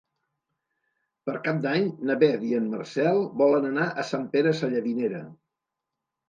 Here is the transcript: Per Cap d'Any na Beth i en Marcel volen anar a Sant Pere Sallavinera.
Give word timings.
Per 1.29 1.35
Cap 1.47 1.59
d'Any 1.65 1.85
na 2.11 2.15
Beth 2.23 2.45
i 2.53 2.53
en 2.61 2.71
Marcel 2.71 3.21
volen 3.43 3.69
anar 3.69 3.87
a 3.91 4.07
Sant 4.13 4.25
Pere 4.33 4.55
Sallavinera. 4.63 5.23